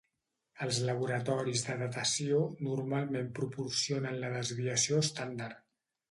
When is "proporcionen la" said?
3.41-4.31